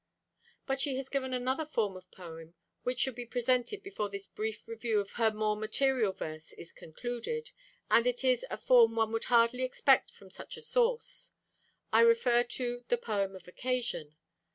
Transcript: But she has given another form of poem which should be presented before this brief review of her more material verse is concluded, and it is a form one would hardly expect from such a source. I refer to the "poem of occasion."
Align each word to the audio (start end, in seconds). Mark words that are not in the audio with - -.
But 0.65 0.81
she 0.81 0.95
has 0.95 1.09
given 1.09 1.31
another 1.31 1.63
form 1.63 1.95
of 1.95 2.09
poem 2.09 2.55
which 2.81 2.99
should 2.99 3.13
be 3.13 3.23
presented 3.23 3.83
before 3.83 4.09
this 4.09 4.25
brief 4.25 4.67
review 4.67 4.97
of 4.99 5.11
her 5.11 5.29
more 5.29 5.55
material 5.55 6.11
verse 6.11 6.53
is 6.53 6.71
concluded, 6.73 7.51
and 7.91 8.07
it 8.07 8.23
is 8.23 8.43
a 8.49 8.57
form 8.57 8.95
one 8.95 9.11
would 9.11 9.25
hardly 9.25 9.61
expect 9.61 10.09
from 10.09 10.31
such 10.31 10.57
a 10.57 10.61
source. 10.63 11.33
I 11.93 11.99
refer 11.99 12.41
to 12.41 12.83
the 12.87 12.97
"poem 12.97 13.35
of 13.35 13.47
occasion." 13.47 14.15